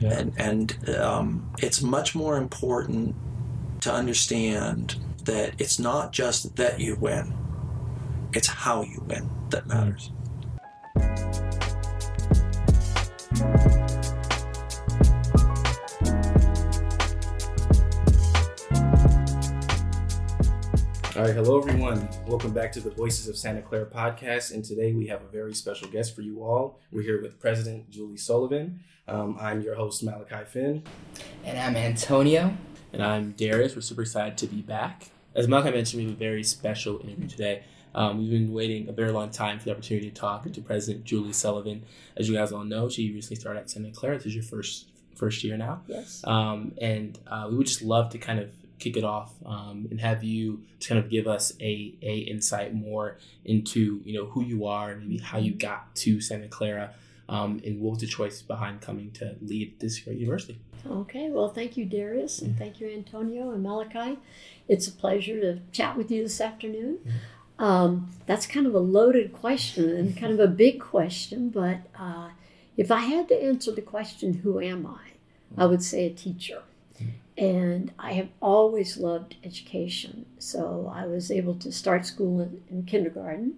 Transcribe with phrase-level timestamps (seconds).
[0.00, 0.18] Yeah.
[0.18, 3.16] And, and um, it's much more important
[3.80, 7.34] to understand that it's not just that you win,
[8.32, 10.12] it's how you win that matters.
[21.16, 22.08] All right, hello everyone.
[22.28, 24.54] Welcome back to the Voices of Santa Clara podcast.
[24.54, 26.78] And today we have a very special guest for you all.
[26.92, 28.78] We're here with President Julie Sullivan.
[29.08, 30.82] Um, I'm your host, Malachi Finn.
[31.42, 32.54] And I'm Antonio.
[32.92, 33.74] And I'm Darius.
[33.74, 35.08] We're super excited to be back.
[35.34, 37.62] As Malachi mentioned, we have a very special interview today.
[37.94, 41.04] Um, we've been waiting a very long time for the opportunity to talk to President
[41.04, 41.84] Julie Sullivan.
[42.18, 44.18] As you guys all know, she recently started at Santa Clara.
[44.18, 45.80] This is your first first year now.
[45.86, 46.22] Yes.
[46.24, 50.00] Um, and uh, we would just love to kind of kick it off um, and
[50.00, 54.44] have you to kind of give us a, a insight more into you know who
[54.44, 56.94] you are and maybe how you got to Santa Clara
[57.28, 60.58] um, and what was the choice behind coming to lead this great university.
[60.86, 64.18] Okay, well, thank you, Darius, and thank you, Antonio and Malachi.
[64.68, 66.98] It's a pleasure to chat with you this afternoon.
[67.58, 72.30] Um, that's kind of a loaded question and kind of a big question, but uh,
[72.76, 75.08] if I had to answer the question, who am I?
[75.56, 76.62] I would say a teacher.
[77.36, 80.26] And I have always loved education.
[80.40, 83.54] So I was able to start school in, in kindergarten.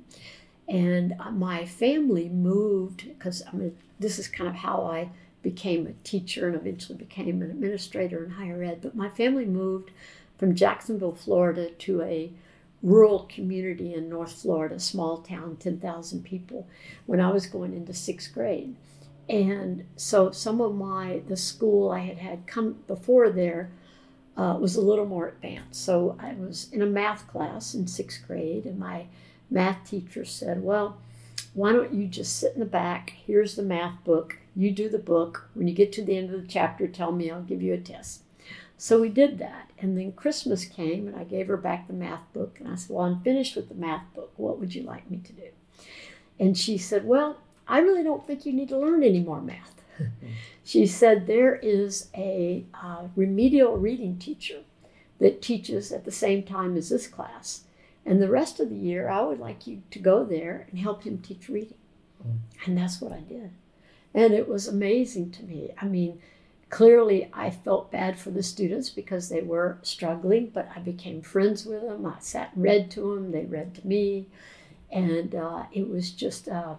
[0.71, 5.11] And uh, my family moved, because I mean, this is kind of how I
[5.43, 8.79] became a teacher and eventually became an administrator in higher ed.
[8.81, 9.91] But my family moved
[10.39, 12.31] from Jacksonville, Florida to a
[12.83, 16.69] rural community in North Florida, small town, 10,000 people,
[17.05, 18.77] when I was going into sixth grade.
[19.29, 23.71] And so some of my, the school I had had come before there
[24.37, 25.85] uh, was a little more advanced.
[25.85, 29.07] So I was in a math class in sixth grade, and my
[29.51, 30.99] math teacher said, Well,
[31.55, 33.15] why don't you just sit in the back?
[33.27, 34.39] Here's the math book.
[34.55, 35.49] You do the book.
[35.55, 37.79] When you get to the end of the chapter, tell me, I'll give you a
[37.79, 38.23] test.
[38.77, 39.71] So we did that.
[39.79, 42.57] And then Christmas came, and I gave her back the math book.
[42.61, 44.33] And I said, Well, I'm finished with the math book.
[44.37, 45.49] What would you like me to do?
[46.39, 47.39] And she said, Well,
[47.69, 49.83] I really don't think you need to learn any more math.
[50.65, 54.61] she said, There is a uh, remedial reading teacher
[55.19, 57.65] that teaches at the same time as this class.
[58.05, 61.05] And the rest of the year, I would like you to go there and help
[61.05, 61.75] him teach reading.
[62.67, 63.51] And that's what I did.
[64.15, 65.71] And it was amazing to me.
[65.81, 66.21] I mean,
[66.69, 71.65] clearly I felt bad for the students because they were struggling, but I became friends
[71.65, 72.07] with them.
[72.07, 74.27] I sat and read to them, they read to me.
[74.91, 76.75] And uh, it was just uh,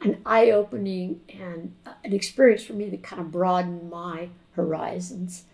[0.00, 5.44] an eye opening and uh, an experience for me that kind of broadened my horizons.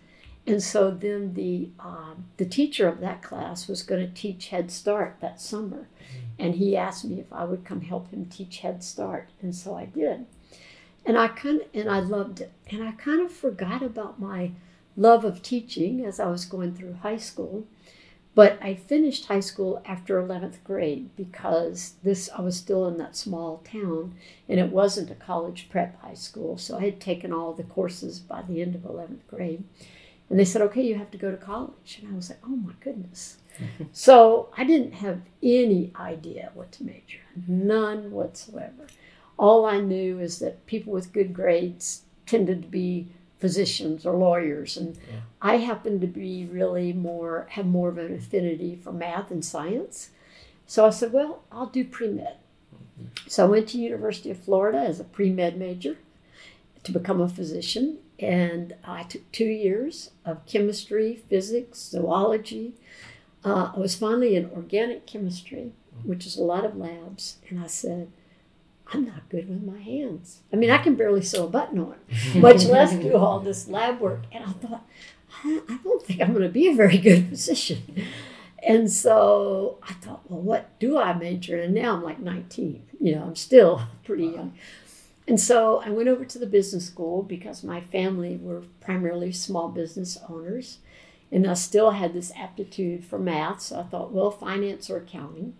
[0.45, 4.71] And so then the um, the teacher of that class was going to teach Head
[4.71, 5.87] Start that summer,
[6.37, 9.75] and he asked me if I would come help him teach Head Start, and so
[9.75, 10.25] I did.
[11.05, 14.51] And I kind of and I loved it, and I kind of forgot about my
[14.97, 17.65] love of teaching as I was going through high school.
[18.35, 23.15] But I finished high school after 11th grade because this I was still in that
[23.15, 24.15] small town
[24.49, 26.57] and it wasn't a college prep high school.
[26.57, 29.63] So I had taken all the courses by the end of 11th grade.
[30.33, 31.99] And they said, okay, you have to go to college.
[32.01, 33.37] And I was like, oh my goodness.
[33.91, 38.87] so I didn't have any idea what to major in, none whatsoever.
[39.37, 44.75] All I knew is that people with good grades tended to be physicians or lawyers.
[44.75, 45.19] And Yeah.
[45.39, 50.09] I happened to be really more, have more of an affinity for math and science.
[50.65, 52.37] So I said, well, I'll do pre med.
[52.73, 53.29] Mm-hmm.
[53.29, 55.97] So I went to University of Florida as a pre med major
[56.85, 62.73] to become a physician, and I took two years of chemistry, physics, zoology.
[63.43, 65.73] Uh, I was finally in organic chemistry,
[66.03, 68.09] which is a lot of labs, and I said,
[68.93, 70.39] I'm not good with my hands.
[70.53, 71.95] I mean, I can barely sew a button on,
[72.35, 74.21] much less do all this lab work.
[74.31, 74.85] And I thought,
[75.43, 78.05] I don't think I'm going to be a very good physician.
[78.65, 81.73] And so I thought, well, what do I major in?
[81.73, 82.87] Now I'm like 19.
[83.01, 84.53] You know, I'm still pretty young.
[85.27, 89.69] And so I went over to the business school because my family were primarily small
[89.69, 90.79] business owners.
[91.31, 93.61] And I still had this aptitude for math.
[93.61, 95.55] So I thought, well, finance or accounting.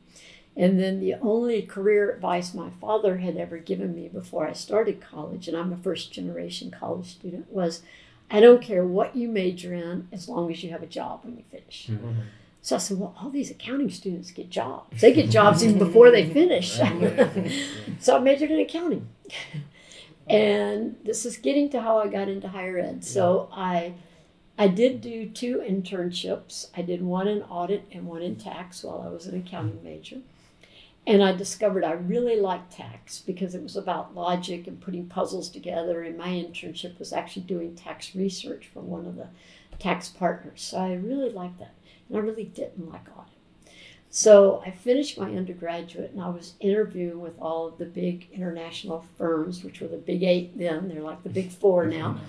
[0.55, 5.01] And then the only career advice my father had ever given me before I started
[5.01, 7.81] college, and I'm a first generation college student, was
[8.29, 11.37] I don't care what you major in as long as you have a job when
[11.37, 11.87] you finish.
[11.89, 12.21] Mm-hmm.
[12.63, 15.01] So I said, well, all these accounting students get jobs.
[15.01, 16.79] They get jobs even before they finish.
[17.99, 19.09] so I majored in accounting.
[20.29, 23.03] And this is getting to how I got into higher ed.
[23.03, 23.95] So I
[24.57, 26.69] I did do two internships.
[26.77, 30.19] I did one in audit and one in tax while I was an accounting major.
[31.05, 35.49] And I discovered I really liked tax because it was about logic and putting puzzles
[35.49, 36.01] together.
[36.01, 39.27] And my internship was actually doing tax research for one of the
[39.79, 40.61] tax partners.
[40.61, 41.73] So I really liked that.
[42.13, 43.33] And I really didn't like audit.
[44.11, 49.03] So I finished my undergraduate and I was interviewing with all of the big international
[49.17, 50.89] firms, which were the big eight then.
[50.89, 52.19] They're like the big four now.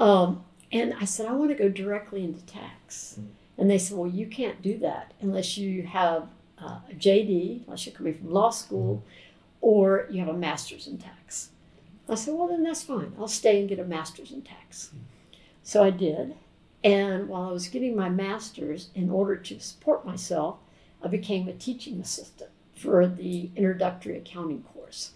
[0.00, 0.42] Um,
[0.72, 3.20] and I said, I want to go directly into tax.
[3.56, 6.26] And they said, Well, you can't do that unless you have
[6.60, 9.04] uh, a JD, unless you're coming from law school,
[9.60, 11.50] or you have a master's in tax.
[12.08, 13.12] I said, Well, then that's fine.
[13.16, 14.90] I'll stay and get a master's in tax.
[15.62, 16.34] So I did.
[16.84, 20.58] And while I was getting my master's, in order to support myself,
[21.02, 25.12] I became a teaching assistant for the introductory accounting course.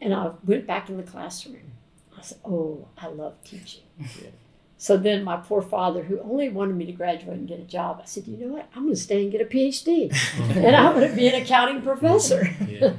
[0.00, 1.72] And I went back in the classroom.
[2.16, 3.82] I said, Oh, I love teaching.
[3.98, 4.30] Yeah.
[4.76, 8.00] So then my poor father, who only wanted me to graduate and get a job,
[8.02, 8.68] I said, You know what?
[8.74, 10.14] I'm going to stay and get a PhD.
[10.56, 12.50] and I'm going to be an accounting professor.
[12.68, 12.92] yeah.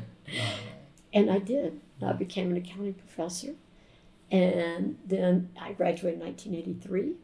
[1.13, 1.79] And I did.
[2.01, 3.53] I became an accounting professor.
[4.31, 7.15] And then I graduated in 1983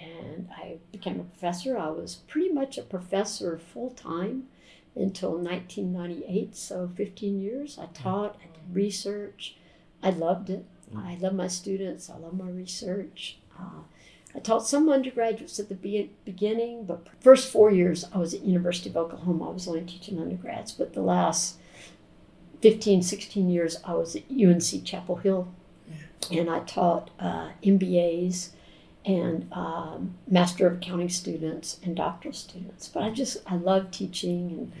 [0.00, 1.76] and I became a professor.
[1.78, 4.44] I was pretty much a professor full time
[4.96, 7.78] until 1998, so 15 years.
[7.78, 9.56] I taught, I did research.
[10.02, 10.64] I loved it.
[10.96, 13.38] I love my students, I love my research.
[13.58, 13.82] Uh,
[14.34, 18.42] I taught some undergraduates at the be- beginning, but first four years I was at
[18.42, 19.50] University of Oklahoma.
[19.50, 21.58] I was only teaching undergrads, but the last
[22.60, 25.48] 15, 16 years I was at UNC Chapel Hill,
[26.30, 28.50] and I taught uh, MBAs
[29.04, 32.88] and um, Master of Accounting students and doctoral students.
[32.88, 34.72] But I just I love teaching and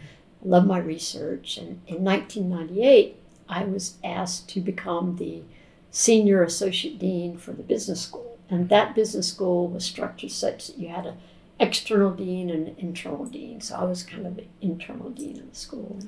[0.42, 1.56] love my research.
[1.56, 3.16] And in 1998,
[3.48, 5.42] I was asked to become the
[5.90, 10.78] senior associate dean for the business school, and that business school was structured such that
[10.78, 11.16] you had an
[11.58, 13.60] external dean and an internal dean.
[13.60, 15.98] So I was kind of the internal dean of the school.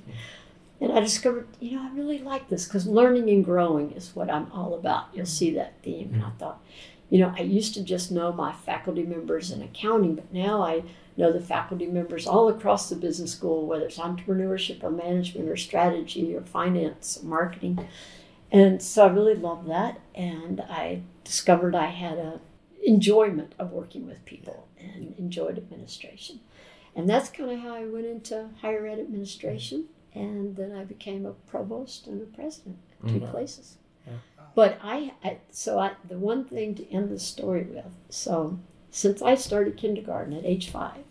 [0.81, 4.29] And I discovered, you know, I really like this because learning and growing is what
[4.29, 5.06] I'm all about.
[5.15, 6.11] You'll see that theme.
[6.15, 6.61] And I thought,
[7.12, 10.82] you know, I used to just know my faculty members in accounting, but now I
[11.14, 15.59] know the faculty members all across the business school, whether it's entrepreneurship or management or
[15.59, 17.87] strategy or finance or marketing.
[18.50, 20.00] And so I really loved that.
[20.14, 22.41] And I discovered I had a
[22.82, 26.41] enjoyment of working with people and enjoyed administration.
[26.97, 29.85] And that's kind of how I went into higher ed administration.
[30.15, 33.31] And then I became a provost and a president at two Mhm.
[33.31, 33.76] places.
[34.55, 37.87] But I, I so I, the one thing to end the story with.
[38.11, 38.59] So
[38.91, 41.05] since I started kindergarten at age five,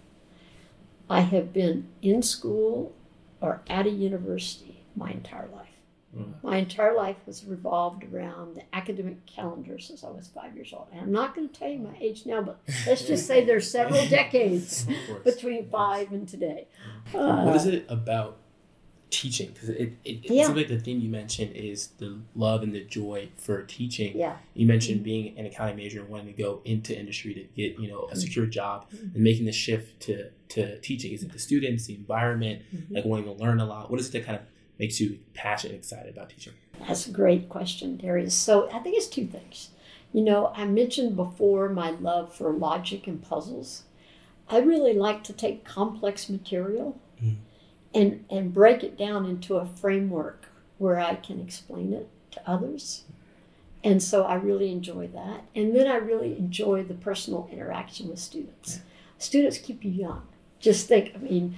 [1.09, 2.93] I have been in school
[3.41, 5.67] or at a university my entire life.
[6.15, 6.33] Mhm.
[6.43, 10.87] My entire life has revolved around the academic calendar since I was five years old.
[10.91, 13.71] And I'm not going to tell you my age now, but let's just say there's
[13.71, 14.85] several decades
[15.23, 16.67] between five and today.
[17.13, 18.37] what is Uh, it about
[19.11, 19.51] teaching?
[19.53, 20.45] Because it, it, it Yeah.
[20.45, 24.17] seems like the theme you mentioned is the love and the joy for teaching.
[24.17, 24.37] Yeah.
[24.55, 27.87] You mentioned being an accounting major and wanting to go into industry to get you
[27.89, 29.13] know a secure job Mhm.
[29.15, 31.11] and making the shift to to teaching.
[31.13, 32.91] Is it the students, the environment, Mhm.
[32.95, 33.91] like wanting to learn a lot?
[33.91, 34.43] What is it that kind of
[34.79, 36.53] makes you passionate excited about teaching?
[36.87, 38.33] That's a great question, Darius.
[38.33, 39.69] So I think it's two things.
[40.13, 43.83] You know, I mentioned before my love for logic and puzzles.
[44.49, 47.35] I really like to take complex material Mm.
[47.93, 50.45] And, and break it down into a framework
[50.77, 53.03] where I can explain it to others.
[53.83, 55.43] And so I really enjoy that.
[55.55, 58.81] And then I really enjoy the personal interaction with students.
[59.17, 60.27] Students keep you young.
[60.59, 61.55] Just think, I mean,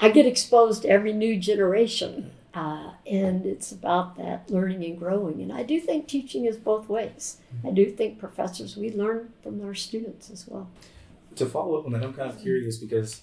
[0.00, 5.42] I get exposed to every new generation, uh, and it's about that learning and growing.
[5.42, 7.36] And I do think teaching is both ways.
[7.66, 10.70] I do think professors, we learn from our students as well.
[11.36, 13.22] To follow up on that, I'm kind of curious because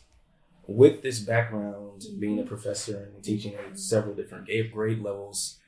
[0.67, 5.59] with this background, being a professor and teaching at several different grade levels,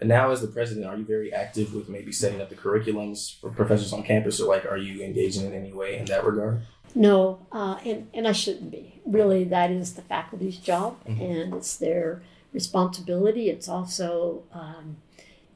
[0.00, 3.38] and now as the president, are you very active with maybe setting up the curriculums
[3.40, 6.62] for professors on campus, or like are you engaging in any way in that regard?
[6.94, 9.00] No, uh, and, and I shouldn't be.
[9.04, 11.20] Really, that is the faculty's job, Mhm.
[11.20, 13.50] and it's their responsibility.
[13.50, 14.96] It's also, um,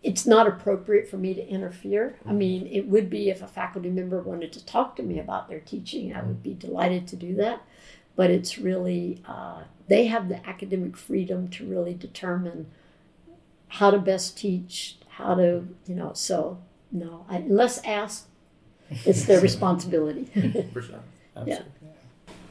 [0.02, 2.16] it's not appropriate for me to interfere.
[2.26, 5.48] I mean, it would be if a faculty member wanted to talk to me about
[5.48, 7.62] their teaching, I would be delighted to do that.
[8.18, 12.66] But it's really, uh, they have the academic freedom to really determine
[13.68, 16.58] how to best teach, how to, you know, so
[16.90, 18.26] no, I, unless asked,
[19.04, 20.24] it's their responsibility.
[20.72, 21.00] For sure.
[21.36, 21.64] Absolutely.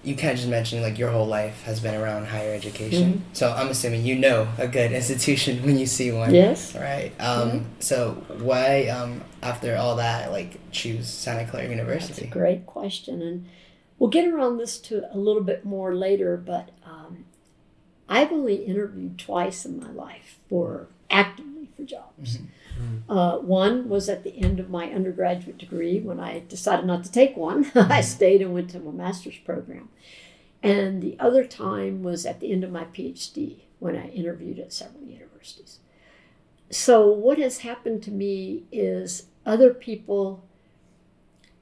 [0.03, 3.07] You kind of just mentioned like your whole life has been around higher education.
[3.15, 3.33] Mm-hmm.
[3.33, 6.33] So I'm assuming you know a good institution when you see one.
[6.33, 6.73] yes.
[6.75, 7.11] Right.
[7.19, 12.07] Um, So why, um, after all that, like choose Santa Clara University?
[12.07, 12.39] That's a University?
[12.39, 13.45] great question, and
[13.99, 16.37] we'll get around this to a little bit more later.
[16.37, 17.25] But um,
[18.09, 22.39] I've only interviewed twice in my life for actively for jobs.
[23.09, 27.11] Uh, one was at the end of my undergraduate degree when I decided not to
[27.11, 27.71] take one.
[27.75, 29.89] I stayed and went to my master's program.
[30.61, 34.73] And the other time was at the end of my PhD when I interviewed at
[34.73, 35.79] several universities.
[36.69, 40.43] So, what has happened to me is other people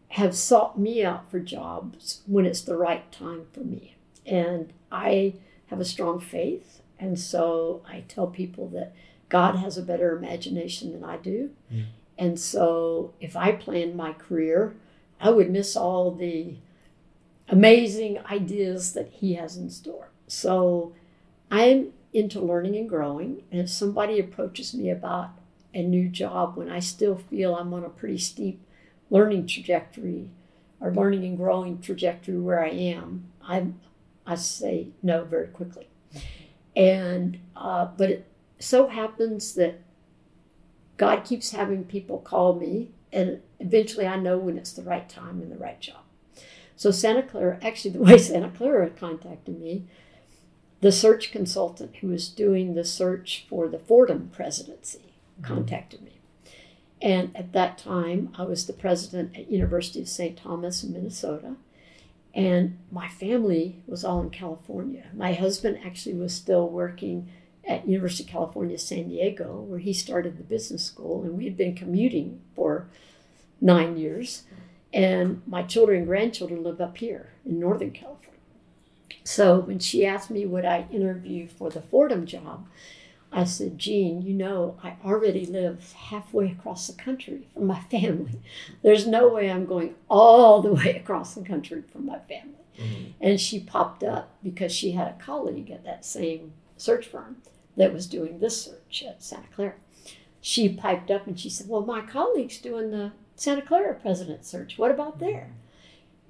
[0.09, 3.95] have sought me out for jobs when it's the right time for me.
[4.25, 5.35] And I
[5.67, 6.81] have a strong faith.
[7.00, 8.93] And so I tell people that
[9.29, 11.51] God has a better imagination than I do.
[11.74, 11.85] Mm.
[12.17, 14.75] And so if I planned my career,
[15.19, 16.55] I would miss all the
[17.50, 20.09] amazing ideas that He has in store.
[20.27, 20.93] So
[21.51, 23.43] I'm into learning and growing.
[23.51, 25.31] And if somebody approaches me about
[25.74, 28.62] a new job when I still feel I'm on a pretty steep
[29.09, 30.29] learning trajectory
[30.79, 33.67] or learning and growing trajectory where I am, I
[34.25, 35.88] I say no very quickly.
[36.75, 38.25] And uh, but it
[38.59, 39.81] so happens that
[40.97, 45.41] God keeps having people call me, and eventually I know when it's the right time
[45.41, 46.01] and the right job.
[46.75, 49.85] So Santa Clara, actually, the way Santa Clara contacted me,
[50.81, 56.14] the search consultant who was doing the search for the Fordham presidency contacted me.
[57.01, 60.37] And at that time, I was the president at University of St.
[60.37, 61.55] Thomas in Minnesota.
[62.33, 65.05] And my family was all in California.
[65.13, 67.29] My husband actually was still working
[67.67, 71.57] at University of California, San Diego, where he started the business school, and we had
[71.57, 72.87] been commuting for
[73.59, 74.43] nine years.
[74.93, 78.31] And my children and grandchildren live up here in Northern California.
[79.23, 82.67] So when she asked me would I interview for the Fordham job,
[83.35, 88.39] I said, Jean, you know, I already live halfway across the country from my family.
[88.81, 92.53] There's no way I'm going all the way across the country from my family.
[92.79, 93.13] Mhm.
[93.19, 97.41] And she popped up because she had a colleague at that same search firm
[97.77, 99.75] that was doing this search at Santa Clara.
[100.41, 104.77] She piped up and she said, Well, my colleague's doing the Santa Clara president search.
[104.77, 105.51] What about there?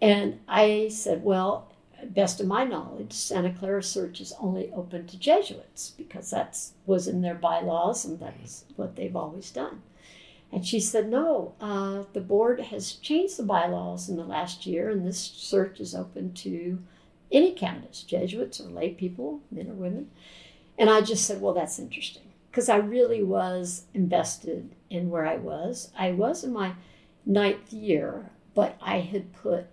[0.01, 1.71] And I said, Well,
[2.03, 7.07] best of my knowledge, Santa Clara search is only open to Jesuits because that's was
[7.07, 9.81] in their bylaws and that's what they've always done.
[10.51, 14.89] And she said, No, uh, the board has changed the bylaws in the last year,
[14.89, 16.81] and this search is open to
[17.31, 20.11] any candidates, Jesuits or lay people, men or women.
[20.77, 25.35] And I just said, Well, that's interesting because I really was invested in where I
[25.35, 25.91] was.
[25.97, 26.73] I was in my
[27.25, 29.67] ninth year, but I had put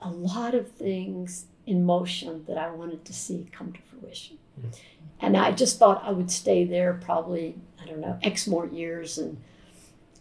[0.00, 4.38] a lot of things in motion that I wanted to see come to fruition.
[4.58, 4.70] Mm-hmm.
[5.20, 9.18] And I just thought I would stay there probably, I don't know, X more years
[9.18, 9.38] and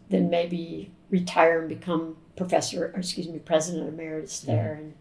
[0.10, 4.52] then maybe retire and become professor, or excuse me, president emeritus mm-hmm.
[4.52, 4.74] there.
[4.74, 4.94] And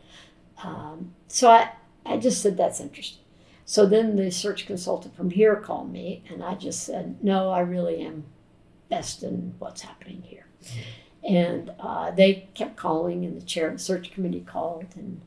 [0.62, 1.71] um, so I,
[2.04, 3.23] I just said, that's interesting.
[3.64, 7.61] So then the search consultant from here called me, and I just said, no, I
[7.61, 8.25] really am
[8.90, 10.47] best in what's happening here.
[10.62, 10.81] Mm-hmm.
[11.28, 15.21] And uh, they kept calling, and the chair of the search committee called, and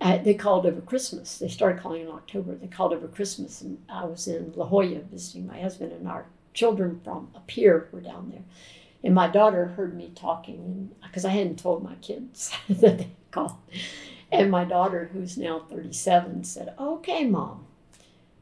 [0.00, 1.38] I, they called over Christmas.
[1.38, 2.54] They started calling in October.
[2.54, 6.26] They called over Christmas, and I was in La Jolla visiting my husband, and our
[6.54, 8.44] children from up here were down there.
[9.02, 13.56] And my daughter heard me talking, because I hadn't told my kids that they called.
[14.32, 17.66] And my daughter, who's now 37, said, Okay, mom,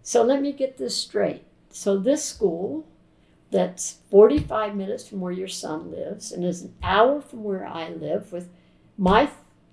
[0.02, 1.44] so let me get this straight.
[1.70, 2.86] So, this school
[3.50, 7.88] that's 45 minutes from where your son lives and is an hour from where I
[7.88, 8.48] live with
[8.96, 9.30] my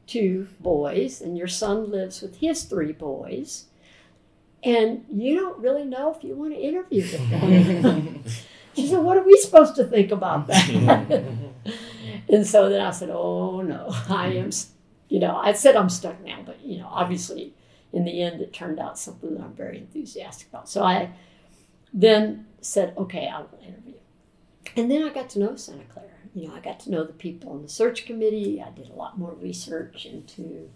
[0.08, 3.66] two boys, and your son lives with his three boys.
[4.64, 8.24] And you don't really know if you want to interview them.
[8.76, 10.70] she said, What are we supposed to think about that?
[12.30, 14.50] and so then I said, Oh no, I am,
[15.10, 17.54] you know, I said I'm stuck now, but you know, obviously
[17.94, 20.68] in the end it turned out something that I'm very enthusiastic about.
[20.68, 21.12] So I
[21.94, 23.94] then said, Okay, I will interview.
[24.76, 26.10] And then I got to know Santa Clara.
[26.34, 28.62] You know, I got to know the people on the search committee.
[28.62, 30.70] I did a lot more research into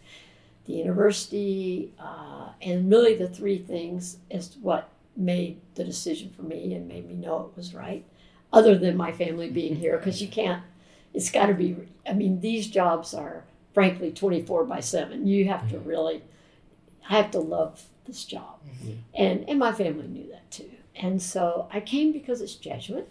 [0.65, 1.93] the university.
[1.99, 7.07] Uh, and really, the three things is what made the decision for me and made
[7.07, 8.05] me know it was right,
[8.53, 10.63] other than my family being here, because you can't,
[11.13, 11.75] it's got to be,
[12.07, 13.43] I mean, these jobs are
[13.73, 15.27] frankly 24 by 7.
[15.27, 16.23] You have to really,
[17.09, 18.61] I have to love this job.
[19.13, 20.71] And, and my family knew that too.
[20.99, 23.09] And so I came because it's Jesuit.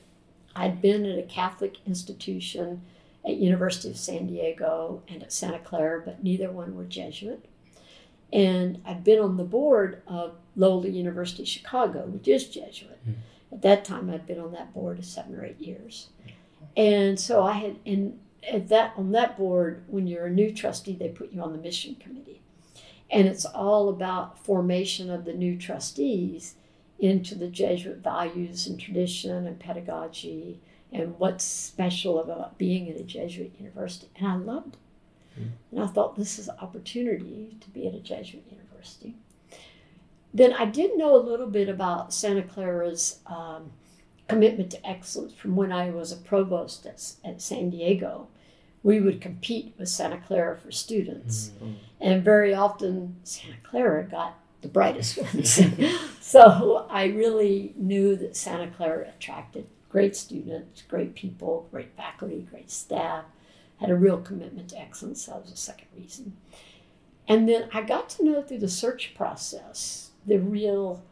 [0.55, 2.83] I'd been at a Catholic institution
[3.25, 7.45] at University of San Diego and at Santa Clara, but neither one were Jesuit.
[8.31, 12.99] And I'd been on the board of Loyola University Chicago, which is Jesuit.
[13.05, 13.13] Hmm.
[13.53, 16.09] At that time, I'd been on that board seven or eight years.
[16.77, 20.95] And so I had, and at that on that board, when you're a new trustee,
[20.95, 22.43] they put you on the mission committee.
[23.11, 26.57] And it's all about formation of the new trustees
[26.99, 30.61] into the Jesuit values and tradition and pedagogy
[30.93, 34.09] and what's special about being at a Jesuit university.
[34.17, 35.41] And I loved it.
[35.41, 35.51] Mm.
[35.71, 39.15] And I thought this is an opportunity to be at a Jesuit university.
[40.33, 43.73] Then I did know a little bit about Santa Clara's um,
[44.29, 48.29] commitment to excellence from when I was a provost at, at San Diego.
[48.83, 51.53] We would compete with Santa Clara for students.
[51.63, 51.77] Mm.
[52.01, 55.61] And very often, Santa Clara got the brightest ones.
[56.21, 62.71] so I really knew that Santa Clara attracted great students, great people, great faculty, great
[62.71, 63.25] staff,
[63.79, 65.27] had a real commitment to excellence.
[65.27, 66.37] That was the second reason.
[67.27, 71.03] And then I got to know through the search process the real,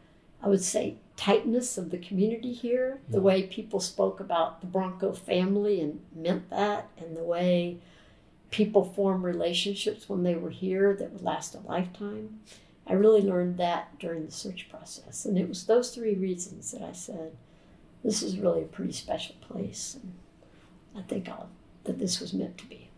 [0.41, 5.11] I would say, tightness of the community here, the way people spoke about the Bronco
[5.11, 7.79] family and meant that, and the way
[8.51, 12.39] people form relationships when they were here that would last a lifetime.
[12.89, 15.25] I really learned that during the search process.
[15.25, 17.33] And it was those three reasons that I said,
[18.03, 19.97] this is really a pretty special place.
[20.01, 20.13] And
[20.97, 21.49] I think I'll,
[21.83, 22.89] that this was meant to be.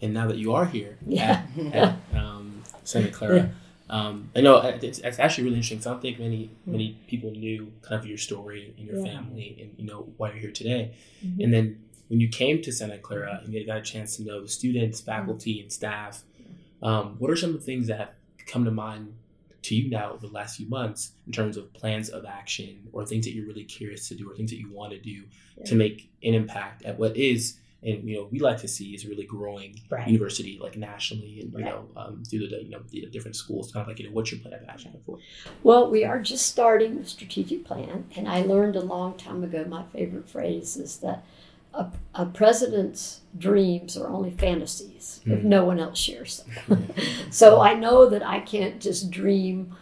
[0.00, 1.42] And now that you are here Yeah.
[1.72, 3.50] at, at um, Santa Clara,
[3.90, 5.78] um, I know it's, it's actually really interesting.
[5.78, 9.12] 'cause I don't think many many people knew kind of your story and your Yeah.
[9.12, 10.92] family and you know why you're here today.
[11.24, 11.44] Mhm.
[11.44, 14.40] And then when you came to Santa Clara and you got a chance to know
[14.40, 16.22] the students, faculty, and staff,
[16.82, 18.10] um, what are some of the things that have
[18.46, 19.14] come to mind
[19.62, 23.06] to you now over the last few months in terms of plans of action or
[23.06, 25.22] things that you're really curious to do or things that you want to do
[25.64, 29.06] to make an impact at what is and you know we like to see is
[29.06, 30.06] really growing Right.
[30.08, 31.72] university like nationally and you Right.
[31.72, 34.30] know um, through the you know the different schools kind of like you know what's
[34.32, 35.18] your plan of action for
[35.62, 39.64] Well, we are just starting the strategic plan, and I learned a long time ago
[39.66, 41.24] my favorite phrase is that
[41.74, 45.44] a, a president's dreams are only fantasies if Mhm.
[45.44, 46.88] no one else shares them.
[47.30, 49.74] so I know that I can't just dream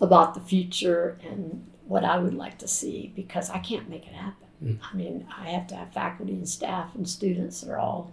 [0.00, 4.14] about the future and what I would like to see because I can't make it
[4.14, 4.48] happen.
[4.62, 4.78] Mm.
[4.90, 8.12] I mean, I have to have faculty and staff and students that are all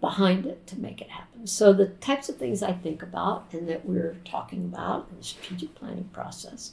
[0.00, 1.46] behind it to make it happen.
[1.46, 5.22] So the types of things I think about and that we're talking about in the
[5.24, 6.72] strategic planning process.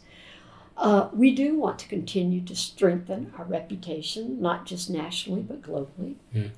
[0.77, 6.15] Uh, we do want to continue to strengthen our reputation, not just nationally but globally.
[6.35, 6.51] Mm.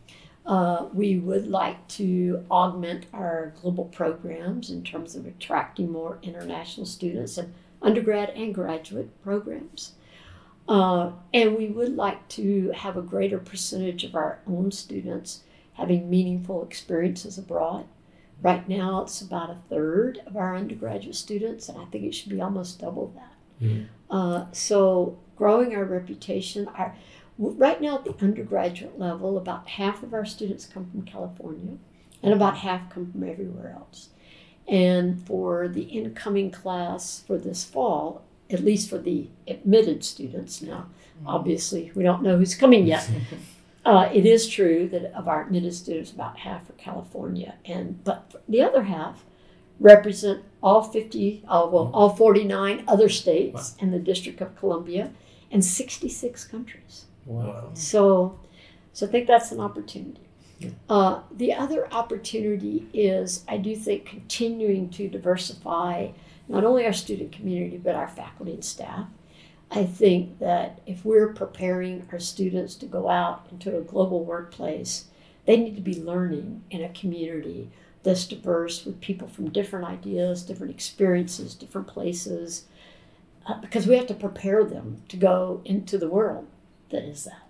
[0.46, 6.86] Uh, we would like to augment our global programs in terms of attracting more international
[6.86, 9.94] students and undergrad and graduate programs.
[10.68, 16.10] Uh, and we would like to have a greater percentage of our own students having
[16.10, 17.86] meaningful experiences abroad.
[18.42, 22.30] Right now, it's about a third of our undergraduate students, and I think it should
[22.30, 23.29] be almost double that.
[23.62, 23.86] Mhm.
[24.10, 26.96] Uh, so, growing our reputation, our
[27.38, 31.78] right now at the undergraduate level, about half of our students come from California,
[32.22, 34.10] and about half come from everywhere else.
[34.68, 40.88] And for the incoming class for this fall, at least for the admitted students now,
[41.26, 43.10] obviously we don't know who's coming yet.
[43.86, 48.36] Uh, it is true that of our admitted students, about half are California, and but
[48.48, 49.24] the other half
[49.80, 55.12] represent all 50, uh, well, all 49 other states and the District of Columbia,
[55.52, 57.06] and 66 countries.
[57.26, 57.72] Wow.
[57.74, 58.40] So,
[58.94, 60.22] so I think that's an opportunity.
[60.90, 66.10] Uh, the other opportunity is, I do think, continuing to diversify
[66.50, 69.08] not only our student community but our faculty and staff.
[69.72, 75.06] I think that if we're preparing our students to go out into a global workplace,
[75.46, 77.70] they need to be learning in a community
[78.04, 82.66] that's diverse with people from different ideas, different experiences, different places,
[83.48, 86.48] uh, because we have to prepare them to go into the world
[86.90, 87.44] that is that.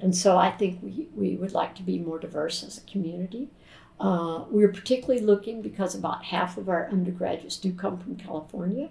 [0.00, 3.48] And so I think we, we would like to be more diverse as a community.
[4.00, 8.90] Uh, we're particularly looking because about half of our undergraduates do come from California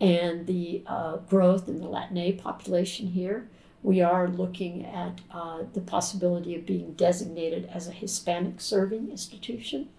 [0.00, 3.48] and the uh, growth in the Latinx population here.
[3.84, 9.90] We are looking at uh, the possibility of being designated as a Hispanic serving institution.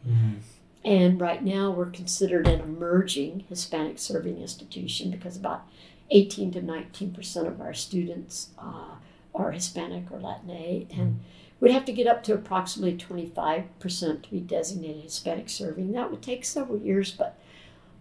[0.83, 5.67] And right now, we're considered an emerging Hispanic serving institution because about
[6.11, 8.95] 18 to 19 percent of our students uh,
[9.35, 11.19] are Hispanic or Latinx, and
[11.59, 15.91] we'd have to get up to approximately 25 percent to be designated Hispanic serving.
[15.91, 17.37] That would take several years, but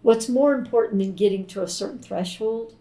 [0.01, 2.73] what's more important than getting to a certain threshold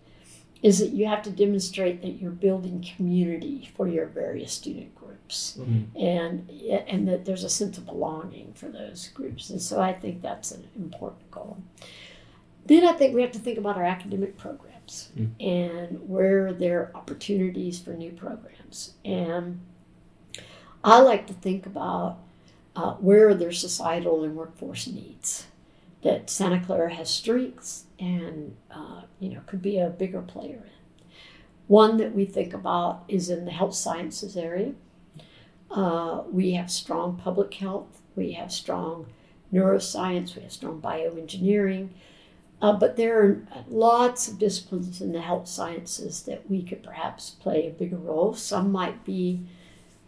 [0.64, 5.58] is that you have to demonstrate that you're building community for your various student groups.
[5.58, 5.84] Mhm.
[5.98, 6.50] and
[6.92, 9.48] and that there's a sense of belonging for those groups.
[9.50, 11.56] And so i think that's an important goal.
[12.66, 14.70] Then i think we have to think about our academic programs
[15.18, 15.30] Mm.
[15.40, 18.78] and where there are opportunities for new programs.
[19.04, 19.60] And
[20.84, 22.18] i like to think about
[22.76, 25.46] uh, where are there societal and workforce needs
[26.04, 31.06] that Santa Clara has strengths and uh, you know could be a bigger player in.
[31.66, 34.74] One that we think about is in the health sciences area.
[35.70, 38.02] Uh, we have strong public health.
[38.14, 39.06] We have strong
[39.52, 40.36] neuroscience.
[40.36, 41.88] We have strong bioengineering.
[42.60, 47.30] Uh, but there are lots of disciplines in the health sciences that we could perhaps
[47.30, 48.34] play a bigger role.
[48.34, 49.40] Some might be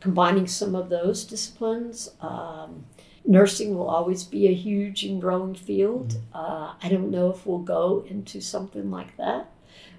[0.01, 2.11] combining some of those disciplines.
[2.21, 2.85] Um,
[3.27, 6.19] nursing will always be a huge and growing field.
[6.33, 9.51] Uh, I don't know if we'll go into something like that,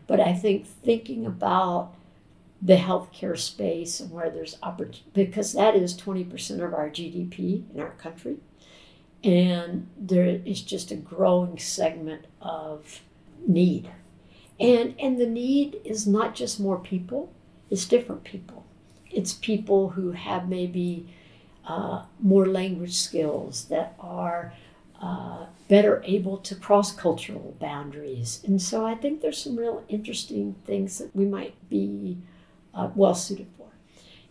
[0.07, 1.93] but I think thinking about
[2.61, 7.79] the healthcare space and where there's opportunity, because that is 20% of our GDP in
[7.79, 8.37] our country.
[9.23, 13.01] And there is just a growing segment of
[13.45, 13.89] need.
[14.59, 17.31] And, and the need is not just more people,
[17.69, 18.65] it's different people.
[19.11, 21.07] It's people who have maybe
[21.67, 24.53] uh, more language skills that are
[25.01, 28.41] uh, better able to cross cultural boundaries.
[28.45, 32.17] And so I think there's some real interesting things that we might be
[32.73, 33.67] uh, well suited for.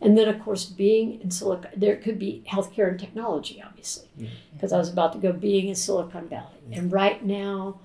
[0.00, 4.08] And then, of course, being in Silicon, there could be healthcare and technology, obviously,
[4.52, 6.58] because I was about to go being in Silicon Valley.
[6.72, 7.80] And right now,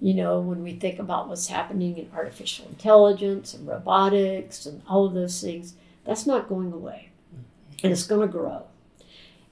[0.00, 5.06] you know, when we think about what's happening in artificial intelligence and robotics and all
[5.06, 7.10] of those things, that's not going away.
[7.82, 8.64] And it's going to grow.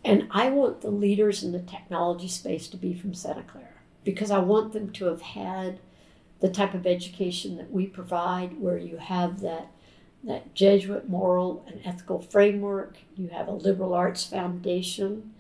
[0.05, 3.69] And I want the leaders in the technology space to be from Santa Clara
[4.05, 5.81] because I want them to have had
[6.40, 9.69] the type of education that we provide where you have that
[10.25, 15.35] that Jesuit moral and ethical framework, you have a liberal arts foundation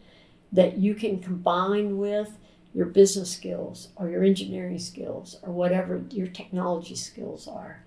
[0.52, 2.36] that you can combine with
[2.74, 7.82] your business skills or your engineering skills or whatever your technology skills are.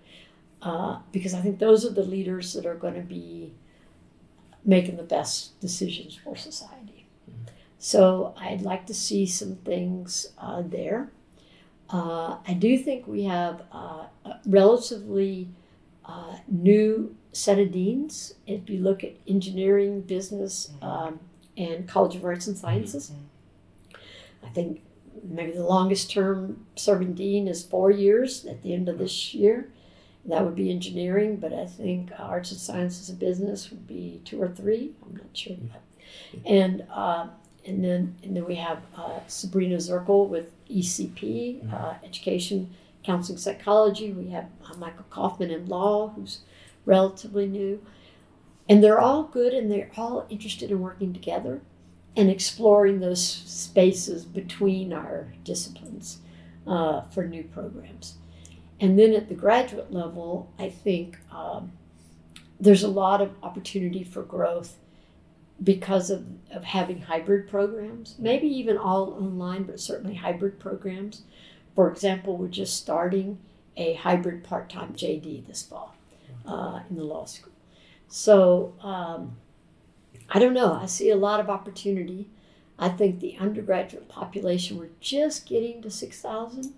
[0.62, 3.54] Uh, because I think those are the leaders that are going to be
[4.68, 7.08] making the best decisions for society.
[7.80, 11.10] So I'd like to see some things uh, there.
[11.90, 15.50] Uh, I do think we have uh, a relatively
[16.04, 18.34] uh, new set of deans.
[18.46, 21.22] If you look at engineering, business, um,
[21.56, 23.12] and College of Arts and Sciences,
[24.44, 24.82] I think
[25.24, 29.72] maybe the longest term serving dean is four years at the end of this year.
[30.28, 34.42] That would be engineering, but I think arts and sciences and business would be two
[34.42, 34.94] or three.
[35.06, 35.56] I'm not sure.
[36.46, 37.28] And uh,
[37.66, 44.12] and then and then we have uh, Sabrina Zirkel with ECP, uh, Education Counseling Psychology.
[44.12, 46.42] We have uh, Michael Kaufman in Law, who's
[46.86, 47.82] relatively new,
[48.68, 51.62] and they're all good and they're all interested in working together
[52.18, 56.18] and exploring those spaces between our disciplines
[56.66, 58.16] uh, for new programs.
[58.80, 61.72] And then at the graduate level, I think um,
[62.60, 64.78] there's a lot of opportunity for growth
[65.64, 71.24] because of, of having hybrid programs, maybe even all online, but certainly hybrid programs.
[71.76, 73.40] For example, we're just starting
[73.76, 75.96] a hybrid part time JD this fall
[76.46, 77.54] uh, in the law school.
[78.08, 79.38] So um,
[80.30, 80.74] I don't know.
[80.74, 82.30] I see a lot of opportunity.
[82.80, 86.74] I think the undergraduate population, we're just getting to 6,000.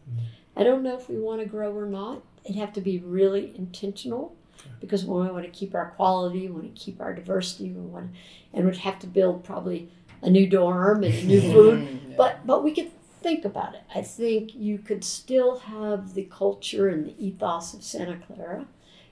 [0.59, 2.21] I don't know if we want to grow or not.
[2.43, 4.35] It'd have to be really intentional
[4.81, 8.11] because we want to keep our quality, we want to keep our diversity, we want
[8.11, 8.19] to,
[8.53, 9.89] and we'd have to build probably
[10.21, 12.01] a new dorm and a new food.
[12.09, 12.15] Yeah.
[12.17, 12.91] But but we could
[13.21, 13.83] think about it.
[13.95, 18.65] I think you could still have the culture and the ethos of Santa Clara,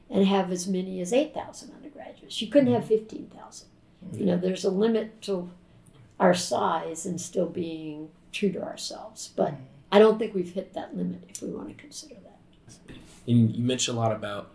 [0.09, 2.41] and have as many as eight thousand undergraduates.
[2.41, 2.89] You couldn't have mm-hmm.
[2.89, 3.69] fifteen thousand.
[4.11, 5.49] You know, there's a limit to
[6.19, 9.29] our size and still being true to ourselves.
[9.33, 9.63] But mm-hmm.
[9.91, 12.39] I don't think we've hit that limit if we want to consider that.
[13.27, 14.51] And you mentioned a lot about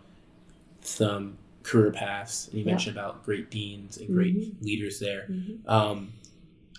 [0.81, 2.47] some career paths.
[2.49, 2.71] And you Yeah.
[2.71, 4.63] mentioned about great deans and great Mm-hmm.
[4.65, 5.27] leaders there.
[5.29, 5.67] Mhm.
[5.67, 6.13] Um,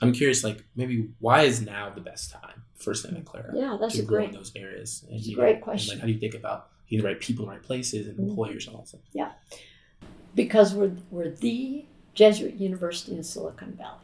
[0.02, 3.94] I'm curious, like maybe why is now the best time for Santa Clara Yeah, that's
[3.94, 4.28] to a grow great.
[4.30, 5.04] in those areas?
[5.10, 5.94] And, you great and, question.
[5.94, 8.18] like, how do you think about getting the right people in the right places and
[8.18, 8.28] Mhm.
[8.30, 9.00] employers and all that stuff?
[9.12, 9.32] Yeah.
[10.34, 14.00] Because we're, we're the Jesuit University in Silicon Valley.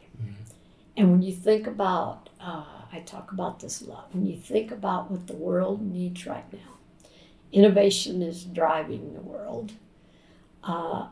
[0.97, 4.71] And when you think about, uh, I talk about this a lot, when you think
[4.71, 6.77] about what the world needs right now,
[7.51, 9.73] innovation is driving the world.
[10.63, 11.07] Uh,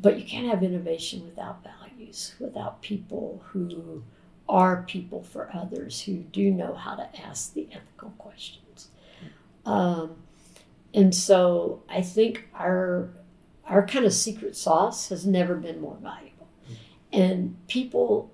[0.00, 4.02] but you can't have innovation without values, without people who
[4.48, 8.88] are people for others, who do know how to ask the ethical questions.
[9.64, 10.16] Um,
[10.92, 13.10] and so I think our
[13.66, 16.48] our kind of secret sauce has never been more valuable.
[17.12, 18.31] And people,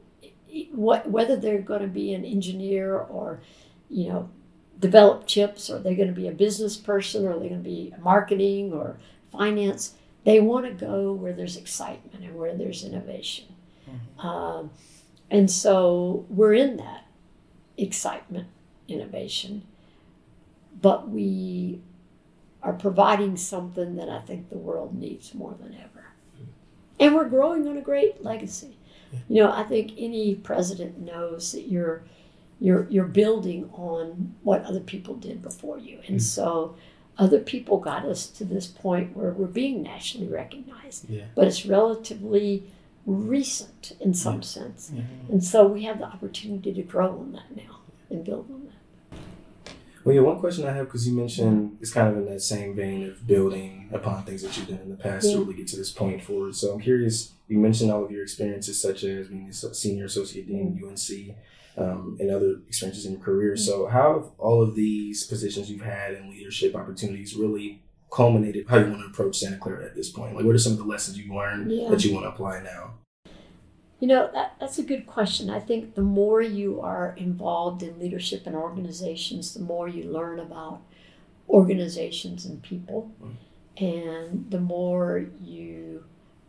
[0.72, 3.40] what, whether they're going to be an engineer or,
[3.88, 4.30] you know,
[4.78, 7.92] develop chips, or they're going to be a business person, or they're going to be
[8.00, 8.98] marketing or
[9.32, 13.46] finance, they want to go where there's excitement and where there's innovation.
[14.18, 14.70] Um,
[15.30, 17.06] and so we're in that
[17.76, 18.48] excitement
[18.86, 19.66] innovation,
[20.80, 21.80] but we
[22.62, 26.06] are providing something that I think the world needs more than ever.
[27.00, 28.77] And we're growing on a great legacy.
[29.28, 32.02] You know, I think any president knows that you're
[32.60, 35.98] you're you're building on what other people did before you.
[36.06, 36.18] And hmm.
[36.18, 36.76] so
[37.18, 41.10] other people got us to this point where we're being nationally recognized.
[41.10, 41.24] Yeah.
[41.34, 42.70] But it's relatively
[43.06, 44.90] recent in some sense.
[44.90, 45.32] Mm-hmm.
[45.32, 48.67] And so we have the opportunity to grow on that now and build on that.
[50.08, 52.74] Well, yeah, one question I have because you mentioned it's kind of in that same
[52.74, 55.34] vein of building upon things that you've done in the past Yeah.
[55.34, 56.54] to really get to this point forward.
[56.54, 57.32] So I'm curious.
[57.46, 61.34] You mentioned all of your experiences, such as being a senior associate dean at UNC,
[61.76, 63.54] um, and other experiences in your career.
[63.54, 68.64] So how have all of these positions you've had and leadership opportunities really culminated?
[68.66, 70.34] How you want to approach Santa Clara at this point?
[70.36, 71.90] Like, what are some of the lessons you've learned Yeah.
[71.90, 72.94] that you want to apply now?
[74.00, 75.50] You know, that, that's a good question.
[75.50, 80.38] I think the more you are involved in leadership and organizations, the more you learn
[80.38, 80.82] about
[81.48, 83.10] organizations and people.
[83.76, 86.04] And the more you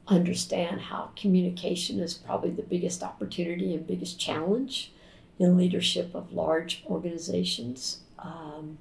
[0.08, 4.92] understand how communication is probably the biggest opportunity and biggest challenge
[5.38, 8.78] in leadership of large organizations, um,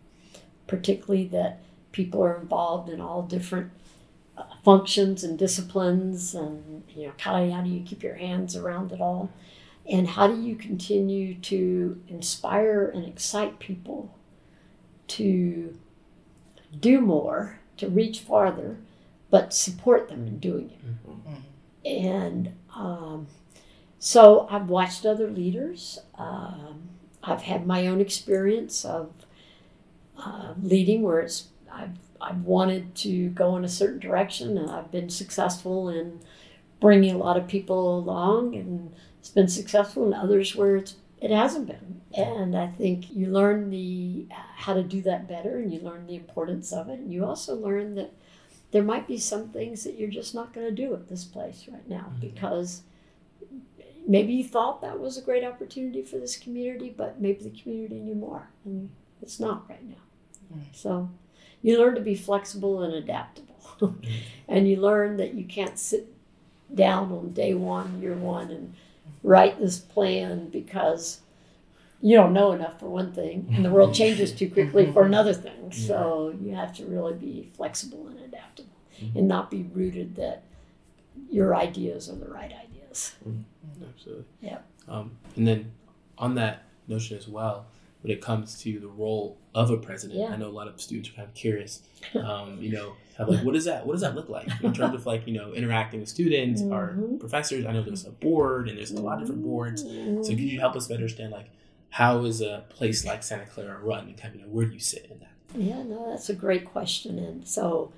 [0.67, 1.61] particularly that
[1.93, 3.71] people are involved in all different
[4.65, 9.01] functions and disciplines and you know how, how do you keep your hands around it
[9.01, 9.31] all?
[9.91, 14.15] And how do you continue to inspire and excite people
[15.09, 15.79] to
[16.79, 18.77] do more to reach farther
[19.31, 20.81] but support them in doing it?
[22.03, 23.27] And um,
[23.99, 26.89] so i've watched other leaders um,
[27.25, 29.11] i've had my own experience of
[30.19, 34.91] uh, leading where it's I've I've wanted to go in a certain direction, and I've
[34.91, 36.21] been successful in
[36.81, 41.31] bringing a lot of people along, and it's been successful in others where it's it
[41.31, 42.01] hasn't been.
[42.17, 46.07] And I think you learn the uh, how to do that better, and you learn
[46.07, 48.13] the importance of it, and you also learn that
[48.71, 51.67] there might be some things that you're just not going to do at this place
[51.71, 52.21] right now mm-hmm.
[52.21, 52.83] because
[54.07, 57.99] maybe you thought that was a great opportunity for this community, but maybe the community
[57.99, 58.91] knew more, and
[59.23, 59.97] it's not right now.
[60.73, 61.11] So
[61.63, 63.47] you learn to be flexible and adaptable.
[64.49, 66.13] and you learn that you can't sit
[66.75, 68.75] down on day one, year one, and
[69.23, 71.21] write this plan because
[72.01, 75.33] you don't know enough for one thing, and the world changes too quickly for another
[75.35, 75.73] thing.
[75.73, 78.71] So you have to really be flexible and adaptable
[79.15, 80.43] and not be rooted that
[81.31, 83.15] your ideas are the right ideas.
[83.95, 84.25] Absolutely.
[84.43, 84.67] Yep.
[84.89, 85.73] Um, and then
[86.17, 87.67] on that notion as well,
[88.03, 90.27] when it comes to the role of a president, Yeah.
[90.29, 91.83] I know a lot of students are kind of curious.
[92.15, 95.05] Um, you know, like what does that what does that look like in terms of
[95.05, 97.19] like you know interacting with students or Mhm.
[97.19, 97.67] professors?
[97.67, 99.83] I know there's a board and there's a lot of different boards.
[99.85, 100.25] Mhm.
[100.25, 101.51] So could you help us better understand like
[101.91, 104.75] how is a place like Santa Clara run and kind of you know where do
[104.75, 105.33] you sit in that?
[105.61, 107.19] Yeah, no, that's a great question.
[107.19, 107.91] And so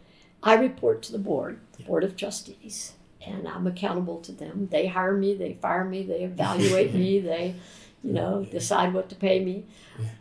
[0.42, 2.92] I report to the board, the Board of Trustees,
[3.26, 4.68] and I'm accountable to them.
[4.70, 7.56] They hire me, they fire me, they evaluate me, they,
[8.02, 9.66] you know, decide what to pay me.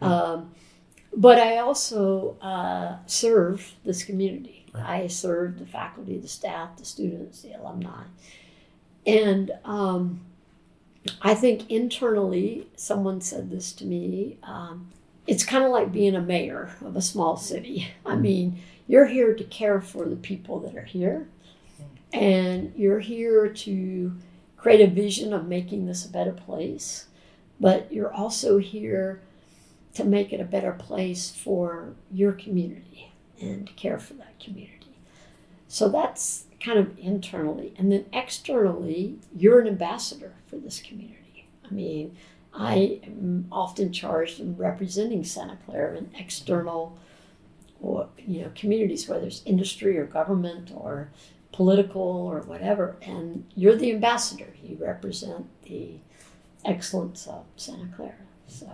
[0.02, 0.52] Um,
[1.16, 4.66] but I also uh, serve this community.
[4.76, 8.04] I serve the faculty, the staff, the students, the alumni.
[9.06, 10.22] And um,
[11.22, 14.38] I think internally, someone said this to me.
[14.44, 14.90] Um,
[15.26, 17.88] it's kind of like being a mayor of a small city.
[18.06, 21.28] I mean, you're here to care for the people that are here,
[22.12, 24.16] and you're here to
[24.58, 27.06] create a vision of making this a better place,
[27.60, 29.22] but you're also here
[29.94, 34.98] to make it a better place for your community and to care for that community.
[35.68, 37.74] So that's kind of internally.
[37.78, 41.48] And then externally, you're an ambassador for this community.
[41.70, 42.16] I mean,
[42.54, 46.98] I am often charged in representing Santa Clara in external
[47.82, 51.10] or you know communities, whether it's industry or government or
[51.52, 54.54] political or whatever, and you're the ambassador.
[54.64, 56.00] You represent the
[56.66, 58.14] excellence of Santa Clara.
[58.48, 58.68] So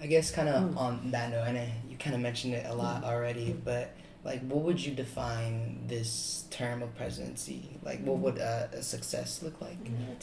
[0.00, 0.76] I guess kind of Mm.
[0.76, 1.58] on that note, and
[1.90, 3.94] you kind of mentioned it a lot already, but
[4.24, 7.70] like, what would you define this term of presidency?
[7.82, 9.78] Like, what would uh, a success look like?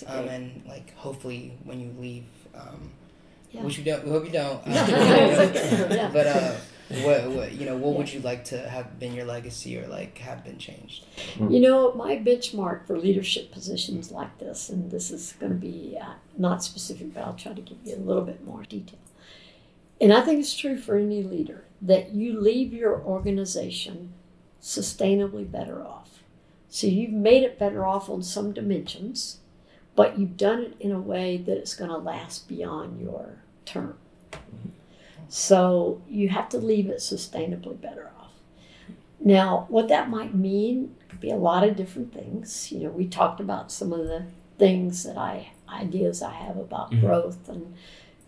[0.07, 2.91] Um, and like, hopefully, when you leave, um,
[3.55, 3.63] Yeah.
[3.63, 4.61] which we don't, we hope you don't.
[4.67, 6.09] It's yeah.
[6.11, 6.55] But uh,
[7.03, 10.17] what, what you know, what would you like to have been your legacy or like
[10.19, 11.05] have been changed?
[11.39, 15.97] You know, my benchmark for leadership positions like this, and this is going to be
[15.99, 18.99] uh, not specific, but I'll try to give you a little bit more detail.
[19.99, 24.13] And I think it's true for any leader that you leave your organization
[24.61, 26.23] sustainably better off.
[26.69, 29.39] So you've made it better off on some dimensions,
[29.95, 33.97] but you've done it in a way that it's going to last beyond your term.
[35.27, 38.31] So you have to leave it sustainably better off.
[39.19, 42.71] Now, what that might mean could be a lot of different things.
[42.71, 44.25] You know, we talked about some of the
[44.57, 47.01] things that I ideas I have about Mhm.
[47.01, 47.73] growth and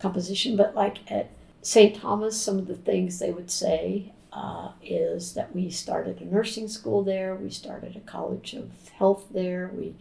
[0.00, 1.30] composition, but like at
[1.62, 1.94] St.
[1.94, 6.68] Thomas, some of the things they would say uh, is that we started a nursing
[6.68, 9.94] school there, we started a college of health there, we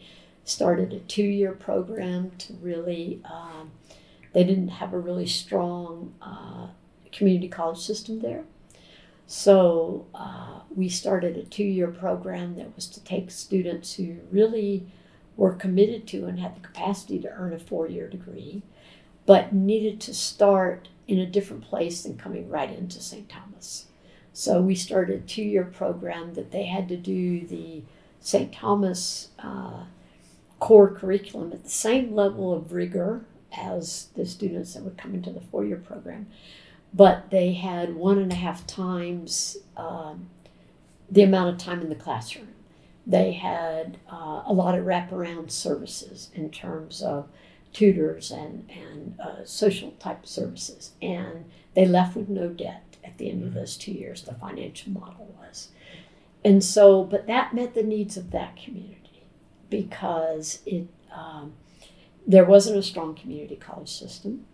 [0.44, 3.72] started a two year program to really, um,
[4.34, 6.68] they didn't have a really strong uh,
[7.12, 8.44] community college system there.
[9.26, 14.88] So uh, we started a two year program that was to take students who really
[15.36, 18.64] were committed to and had the capacity to earn a four year degree,
[19.26, 23.28] but needed to start in a different place than coming right into St.
[23.30, 23.88] Thomas.
[24.34, 27.84] So we started a two year program that they had to do the
[28.20, 28.54] St.
[28.54, 29.86] Thomas uh,
[30.60, 35.32] core curriculum at the same level of rigor as the students that would come into
[35.32, 36.28] the four year program.
[36.94, 40.30] But they had one and a half times um,
[41.10, 42.50] the amount of time in the classroom.
[43.06, 47.28] They had uh, a lot of wraparound services in terms of
[47.72, 50.92] tutors and, and uh, social type services.
[51.02, 54.92] And they left with no debt at the end of those two years, the financial
[54.92, 55.70] model was.
[56.44, 59.24] And so, but that met the needs of that community
[59.70, 61.54] because it um,
[62.28, 64.46] there wasn't a strong community college system.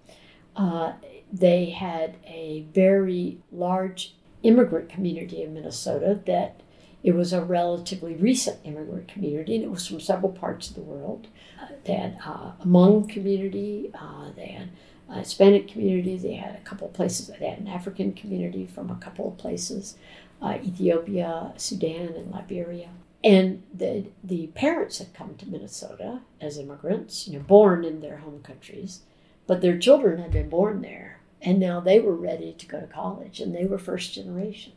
[0.56, 0.94] Uh,
[1.32, 6.62] they had a very large immigrant community in Minnesota that
[7.04, 10.82] it was a relatively recent immigrant community and it was from several parts of the
[10.82, 11.28] world.
[11.60, 14.70] Uh, they had uh, a Hmong community, uh, they had
[15.10, 18.90] a Hispanic community, they had a couple of places, they had an African community from
[18.90, 19.98] a couple of places,
[20.42, 22.90] uh, Ethiopia, Sudan, and Liberia.
[23.24, 28.18] And the, the parents had come to Minnesota as immigrants, you know, born in their
[28.18, 29.02] home countries,
[29.48, 32.88] but their children had been born there and now they were ready to go to
[32.88, 34.74] college and they were first generation.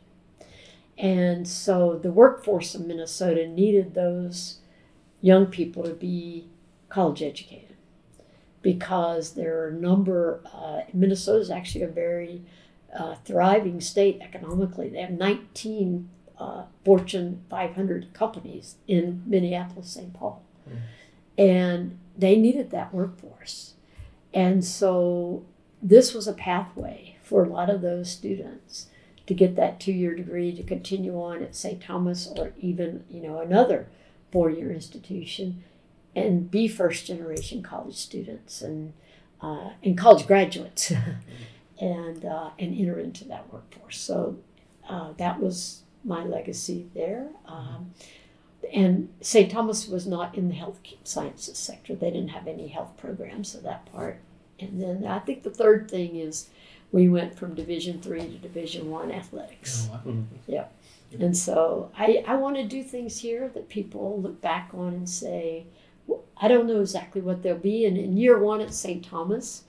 [0.97, 4.59] And so the workforce of Minnesota needed those
[5.21, 6.47] young people to be
[6.89, 7.75] college educated
[8.61, 12.41] because there are a number, uh, Minnesota is actually a very
[12.97, 14.89] uh, thriving state economically.
[14.89, 20.13] They have 19 uh, Fortune 500 companies in Minneapolis, St.
[20.13, 20.43] Paul.
[21.37, 23.75] And they needed that workforce.
[24.33, 25.45] And so
[25.81, 28.87] this was a pathway for a lot of those students
[29.27, 31.81] to get that two-year degree to continue on at St.
[31.81, 33.87] Thomas or even you know another
[34.31, 35.63] four-year institution
[36.15, 38.93] and be first-generation college students and
[39.41, 40.91] uh, and college graduates
[41.79, 43.99] and uh, and enter into that workforce.
[43.99, 44.37] So
[44.89, 47.27] uh, that was my legacy there.
[47.45, 47.91] Um,
[48.73, 49.51] and St.
[49.51, 51.95] Thomas was not in the health sciences sector.
[51.95, 54.19] They didn't have any health programs, so that part
[54.59, 56.49] and then I think the third thing is
[56.91, 59.89] we went from Division three to Division one athletics.
[59.91, 60.67] Oh, wow.
[61.19, 65.09] And so I, I want to do things here that people look back on and
[65.09, 65.65] say,
[66.05, 67.85] well, I don't know exactly what they'll be.
[67.85, 69.03] And in year one at St.
[69.03, 69.63] Thomas,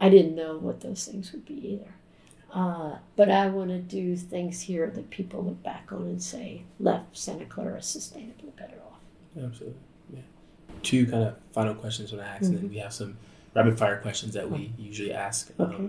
[0.00, 1.94] I didn't know what those things would be either.
[2.56, 6.62] Uh, but I want to do things here that people look back on and say,
[6.80, 9.00] left Santa Clara sustainably better off.
[9.36, 9.78] Absolutely.
[10.14, 10.20] Yeah.
[10.82, 13.18] Two kind of final questions I want to ask, and then we have some
[13.54, 15.88] rapid fire questions that we usually ask um, Okay.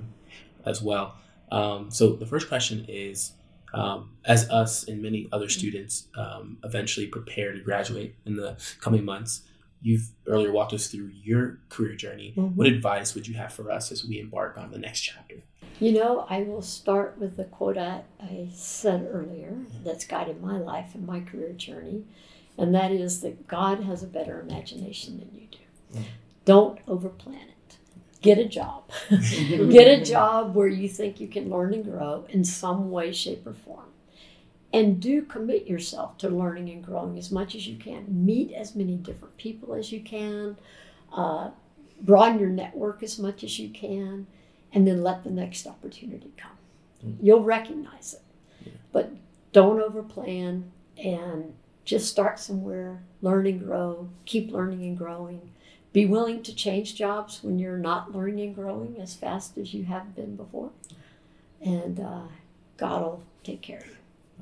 [0.66, 1.16] as well.
[1.54, 3.32] Um, so the first question is,
[3.74, 9.06] um, as us and many other students um, eventually prepare to graduate in the coming
[9.06, 9.44] months,
[9.82, 12.34] you've earlier walked us through your career journey.
[12.36, 12.56] Mhm.
[12.56, 15.36] What advice would you have for us as we embark on the next chapter?
[15.80, 20.58] You know, I will start with the quote I, I said earlier that's guided my
[20.58, 22.04] life and my career journey,
[22.58, 26.04] and that is that God has a better imagination than you do.
[26.46, 27.78] Don't overplan it.
[28.22, 28.90] Get a job.
[29.10, 33.46] Get a job where you think you can learn and grow in some way, shape,
[33.46, 33.86] or form.
[34.74, 38.26] And do commit yourself to learning and growing as much as you can.
[38.26, 40.58] Meet as many different people as you can.
[41.14, 41.52] Uh,
[42.02, 44.28] broaden your network as much as you can
[44.74, 46.52] and then let the next opportunity come.
[47.22, 48.74] You'll recognize it.
[48.92, 49.12] But
[49.54, 50.64] don't overplan
[50.98, 51.54] and
[51.86, 55.52] just start somewhere, learn and grow, keep learning and growing.
[55.94, 59.86] Be willing to change jobs when you're not learning and growing as fast as you
[59.86, 60.72] have been before.
[61.62, 62.28] And uh,
[62.76, 63.94] God will take care of you.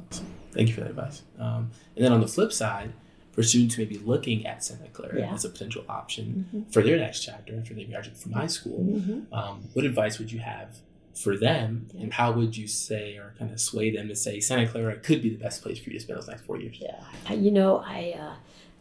[0.09, 0.25] Awesome.
[0.51, 1.21] Thank you for that advice.
[1.39, 2.91] Um, and then on the flip side,
[3.35, 5.33] for students who may be looking at Santa Clara Yeah.
[5.33, 6.71] as a potential option Mhm.
[6.73, 9.25] for their next chapter after they graduate from high school, Mhm.
[9.33, 10.79] um, what advice would you have
[11.13, 12.03] for them, Yeah.
[12.03, 15.21] and how would you say or kind of sway them to say Santa Clara could
[15.21, 16.77] be the best place for you to spend those next four years?
[16.79, 18.35] Yeah, you know, I uh,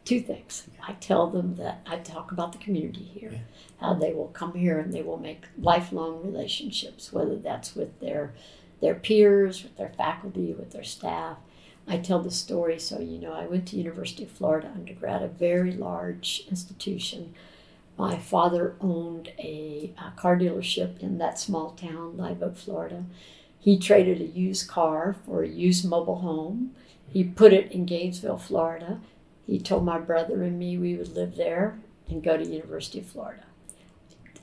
[0.04, 0.68] two things.
[0.86, 3.38] I tell them that I talk about the community here, Yeah.
[3.78, 8.34] how they will come here and they will make lifelong relationships, whether that's with their
[8.80, 11.38] their peers, with their faculty, with their staff.
[11.86, 15.28] I tell the story so you know I went to University of Florida undergrad, a
[15.28, 17.34] very large institution.
[17.98, 23.04] My father owned a, a car dealership in that small town, Live Oak, Florida.
[23.58, 26.74] He traded a used car for a used mobile home.
[27.08, 29.00] He put it in Gainesville, Florida.
[29.46, 31.78] He told my brother and me we would live there
[32.08, 33.44] and go to University of Florida.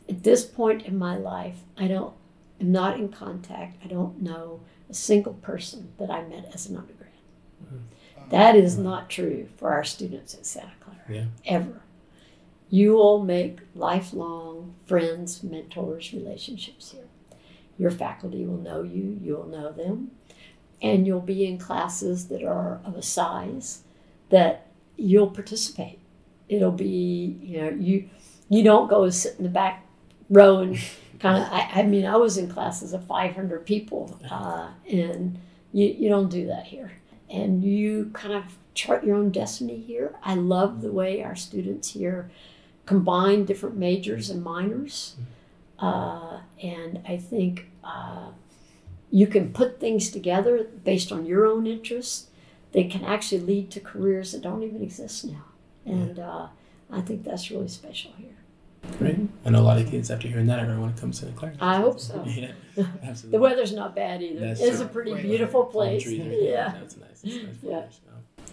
[0.08, 2.14] At this point in my life, I don't
[2.60, 3.78] am not in contact.
[3.84, 7.01] I don't know a single person that I met as an undergrad.
[8.30, 11.00] That is not true for our students at Santa Clara.
[11.10, 11.26] Yeah.
[11.46, 11.82] Ever.
[12.70, 17.08] You will make lifelong friends, mentors, relationships here.
[17.78, 20.12] Your faculty will know you, you'll know them,
[20.82, 23.82] and you'll be in classes that are of a size
[24.30, 26.00] that you'll participate.
[26.48, 28.10] It'll be, you know, you
[28.50, 29.86] you don't go sit in the back
[30.30, 30.78] row and
[31.20, 31.52] kind of.
[31.52, 35.40] I, I mean, I was in classes of 500 people, uh, and
[35.74, 36.92] you you don't do that here.
[37.32, 40.16] And you kind of chart your own destiny here.
[40.24, 42.30] I love the way our students here
[42.86, 45.16] combine different majors and minors,
[45.80, 47.68] uh, and I think.
[47.84, 48.32] Uh,
[49.12, 52.28] you can put things together based on your own interests
[52.72, 55.44] that can actually lead to careers that don't even exist now.
[55.86, 56.48] And uh,
[56.90, 58.38] I think that's really special here.
[58.98, 59.18] Great.
[59.46, 61.12] I know a lot of kids after hearing that are going to want to come
[61.12, 61.56] to Santa Clara.
[61.60, 62.24] I hope so.
[62.36, 62.52] Yeah,
[63.30, 64.40] The weather's not bad either.
[64.40, 64.86] That's it's true.
[64.86, 65.24] a pretty Right.
[65.24, 66.04] beautiful Palm place.
[66.04, 66.72] trees and- Yeah.
[66.80, 67.22] That's nice.
[67.22, 67.70] That's nice Yeah.
[67.72, 68.00] foliage.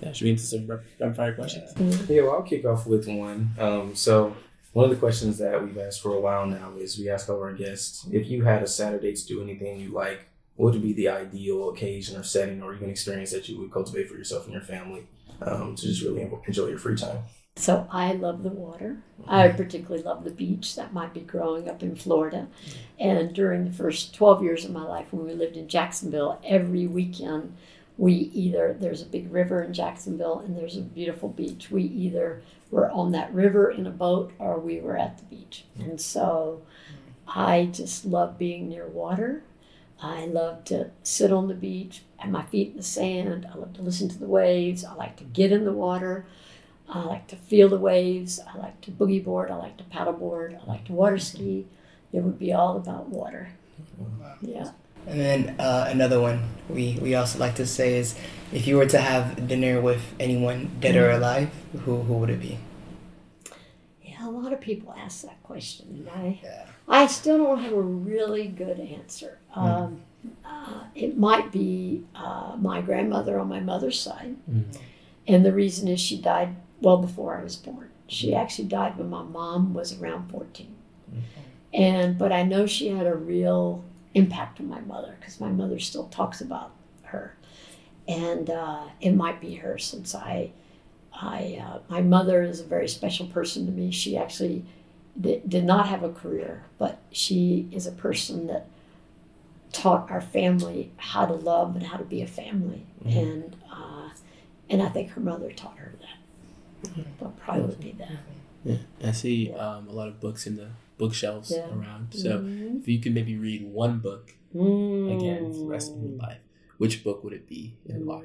[0.02, 0.12] Yeah.
[0.12, 1.74] Should we into some rap- rapid fire questions?
[2.08, 3.50] Yeah, well, I'll kick off with one.
[3.58, 4.34] Um, so,
[4.72, 7.40] one of the questions that we've asked for a while now is we ask all
[7.42, 10.20] our guests if you had a Saturday to do anything you like,
[10.56, 14.08] what would be the ideal occasion or setting or even experience that you would cultivate
[14.08, 15.06] for yourself and your family
[15.42, 17.18] um, to just really enjoy your free time?
[17.58, 18.98] So I love the water.
[19.26, 19.56] I mm-hmm.
[19.56, 20.76] particularly love the beach.
[20.76, 22.46] That might be growing up in Florida.
[23.00, 26.86] And during the first 12 years of my life when we lived in Jacksonville, every
[26.86, 27.56] weekend
[27.96, 31.68] we either, there's a big river in Jacksonville and there's a beautiful beach.
[31.68, 35.64] We either were on that river in a boat or we were at the beach.
[35.76, 35.90] Mm-hmm.
[35.90, 36.62] And so
[37.26, 39.42] I just love being near water.
[40.00, 43.48] I love to sit on the beach, have my feet in the sand.
[43.52, 44.84] I love to listen to the waves.
[44.84, 46.24] I like to get in the water.
[46.90, 48.40] I like to feel the waves.
[48.40, 49.50] I like to boogie board.
[49.50, 50.58] I like to paddle board.
[50.62, 51.66] I like to water ski.
[52.12, 53.50] It would be all about water.
[54.40, 54.70] Yeah.
[55.06, 58.14] And then uh, another one we, we also like to say is
[58.52, 61.50] if you were to have dinner with anyone dead or alive,
[61.84, 62.58] who, who would it be?
[64.02, 66.06] Yeah, a lot of people ask that question.
[66.06, 66.66] And I, Yeah.
[66.88, 69.38] I still don't have a really good answer.
[69.54, 70.02] Um,
[70.44, 74.36] uh, it might be uh, my grandmother on my mother's side.
[74.50, 74.64] Mm.
[75.26, 77.90] And the reason is she died well before I was born.
[78.06, 80.74] She actually died when my mom was around 14.
[81.74, 85.78] And but I know she had a real impact on my mother because my mother
[85.78, 86.72] still talks about
[87.04, 87.36] her.
[88.06, 90.52] And uh, it might be her since I,
[91.12, 93.90] I uh, my mother is a very special person to me.
[93.90, 94.64] She actually
[95.20, 98.66] did, did not have a career, but she is a person that
[99.72, 102.86] taught our family how to love and how to be a family.
[103.04, 104.08] And uh,
[104.70, 106.17] and I think her mother taught her that.
[106.82, 108.10] That'll probably would be that.
[108.64, 108.76] Yeah.
[109.04, 110.68] I see um, a lot of books in the
[110.98, 111.68] bookshelves Yeah.
[111.74, 112.08] around.
[112.14, 112.80] So Mhm.
[112.80, 116.22] if you could maybe read one book again for the rest of your Mm.
[116.22, 116.40] life,
[116.78, 118.22] which book would it be and why?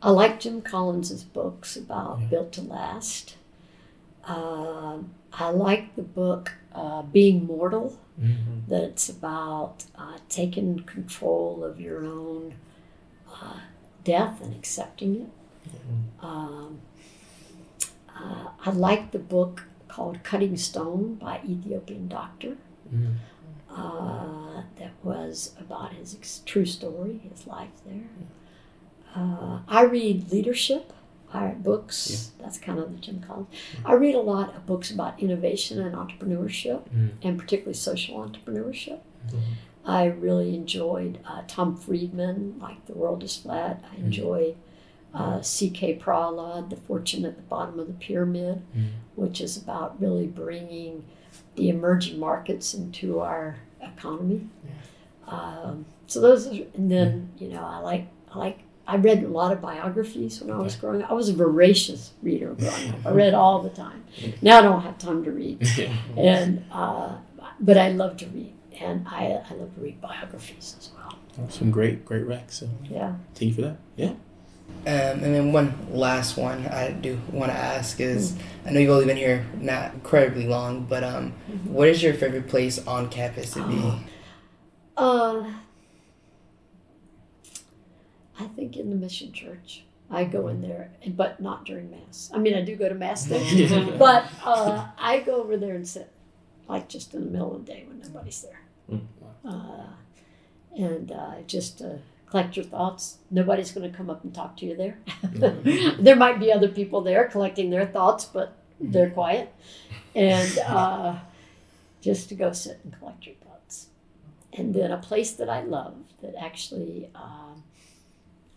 [0.00, 2.26] I like Jim Collins's books about Yeah.
[2.26, 3.36] Built to Last.
[4.24, 7.98] Um I like the book uh, Being Mortal.
[8.20, 8.68] Mm-hmm.
[8.68, 12.54] That it's about uh, taking control of your own
[13.32, 13.60] uh,
[14.04, 15.28] death and accepting it.
[16.20, 16.80] Um,
[18.14, 22.56] uh, I like the book called Cutting Stone by Ethiopian Doctor.
[22.92, 23.14] Mhm.
[23.74, 28.02] uh, that was about his ex- true story, his life there.
[29.14, 30.92] Uh, I read leadership.
[31.32, 32.32] I read books.
[32.38, 33.48] That's kind of the Jim Collins.
[33.86, 37.10] I read a lot of books about innovation and entrepreneurship, Mhm.
[37.22, 38.98] and particularly social entrepreneurship.
[39.28, 39.40] Mhm.
[39.86, 43.82] I really enjoyed uh, Tom Friedman, like The World is Flat.
[43.90, 44.56] I enjoyed
[45.14, 45.98] uh, C.K.
[45.98, 48.86] Prahalad, The Fortune at the Bottom of the Pyramid, Mhm.
[49.16, 51.04] which is about really bringing
[51.56, 54.48] the emerging markets into our economy.
[55.26, 59.28] Um, so those, are, and then you know, I like I like I read a
[59.28, 61.10] lot of biographies when I was growing up.
[61.10, 62.96] I was a voracious reader growing up.
[63.06, 64.04] I read all the time.
[64.42, 65.66] Now I don't have time to read,
[66.16, 67.16] and uh,
[67.60, 71.48] but I love to read, and I I love to read biographies as well.
[71.48, 72.50] Some great, great recs.
[72.52, 73.14] So Yeah.
[73.34, 73.76] thank you for that.
[73.96, 74.14] Yeah.
[74.84, 78.90] Um, and then one last one I do want to ask is I know you've
[78.90, 81.32] only been here not incredibly long, but um,
[81.64, 83.92] what is your favorite place on campus to be?
[84.96, 85.44] Uh,
[88.40, 89.84] I think in the mission church.
[90.10, 92.30] I go in there, but not during mass.
[92.34, 93.40] I mean, I do go to mass there,
[93.98, 96.10] but uh, I go over there and sit,
[96.68, 98.60] like just in the middle of the day when nobody's there,
[98.90, 99.06] Mm,
[99.48, 99.86] uh,
[100.76, 101.94] and uh, just uh,
[102.32, 103.18] collect your thoughts.
[103.30, 104.96] Nobody's going to come up and talk to you there.
[106.00, 109.52] there might be other people there collecting their thoughts, but they're quiet,
[110.14, 111.16] and uh,
[112.00, 113.88] just to go sit and collect your thoughts.
[114.54, 117.62] And then a place that I love that actually um,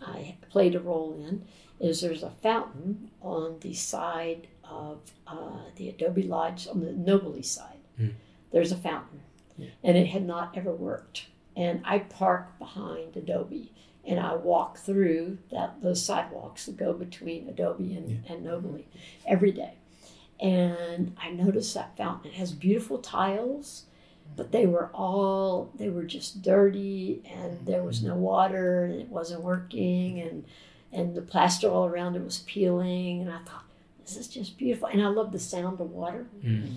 [0.02, 1.44] I played a role in
[1.86, 7.44] is there's a fountain on the side of uh, the Adobe Lodge on the Nobili
[7.44, 7.82] side.
[8.00, 8.14] Mm.
[8.54, 9.20] There's a fountain,
[9.58, 9.68] Yeah.
[9.84, 11.26] and it had not ever worked.
[11.56, 13.72] And I park behind Adobe,
[14.06, 18.84] and I walk through that those sidewalks that go between Adobe and, and Nobili
[19.26, 19.76] every day.
[20.40, 22.32] And I noticed that fountain.
[22.32, 23.86] It has beautiful tiles,
[24.36, 29.08] but they were all they were just dirty and there was no water and it
[29.10, 30.44] wasn't working and
[30.92, 33.64] and the plaster all around it was peeling and I thought
[34.04, 36.74] this is just beautiful and I love the sound of water Mm.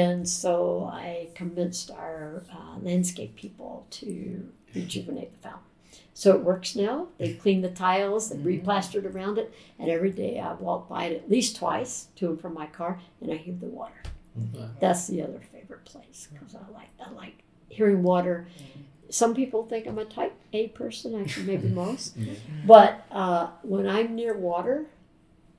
[0.00, 5.60] And so I convinced our uh, landscape people to rejuvenate the fountain.
[6.14, 7.08] So it works now.
[7.18, 11.22] They cleaned the tiles, they replastered around it, and every day I walk by it
[11.22, 14.00] at least twice to and from my car, and I hear the water.
[14.54, 14.68] Wow.
[14.80, 17.36] That's the other favorite place because I like I like
[17.68, 18.46] hearing water.
[19.10, 22.16] Some people think I'm a type A person, actually maybe most.
[22.64, 24.86] But uh, when I'm near water,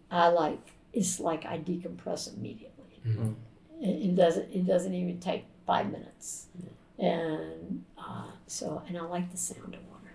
[0.09, 2.93] I like it's like I decompress immediately.
[3.07, 3.35] Mhm.
[3.83, 6.47] It, doesn't it doesn't even take five minutes,
[6.97, 10.13] and uh, so and I like the sound of water.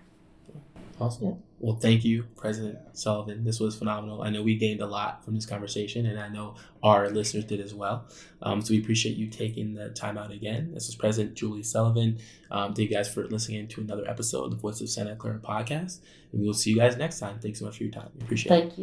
[0.99, 1.27] Awesome.
[1.27, 1.33] Yeah.
[1.59, 3.43] Well, thank you, President Sullivan.
[3.43, 4.21] This was phenomenal.
[4.21, 7.59] I know we gained a lot from this conversation, and I know our listeners did
[7.59, 8.05] as well.
[8.41, 10.71] Um, so we appreciate you taking the time out again.
[10.73, 12.17] This was President Julie Sullivan.
[12.49, 15.39] Um, thank you guys for listening to another episode of the Voice of Santa Clara
[15.39, 15.99] podcast,
[16.31, 17.39] and we will see you guys next time.
[17.39, 18.09] Thanks so much for your time.
[18.15, 18.73] We appreciate it.
[18.73, 18.77] Thank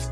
[0.00, 0.08] you.